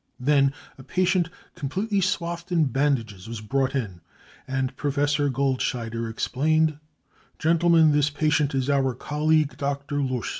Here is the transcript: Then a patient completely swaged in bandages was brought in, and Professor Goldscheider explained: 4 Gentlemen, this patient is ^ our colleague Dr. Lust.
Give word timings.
Then 0.19 0.51
a 0.79 0.83
patient 0.83 1.29
completely 1.53 2.01
swaged 2.01 2.51
in 2.51 2.65
bandages 2.65 3.27
was 3.27 3.39
brought 3.39 3.75
in, 3.75 4.01
and 4.47 4.75
Professor 4.75 5.29
Goldscheider 5.29 6.09
explained: 6.09 6.71
4 7.37 7.37
Gentlemen, 7.37 7.91
this 7.91 8.09
patient 8.09 8.55
is 8.55 8.67
^ 8.67 8.73
our 8.73 8.95
colleague 8.95 9.57
Dr. 9.57 10.01
Lust. 10.01 10.29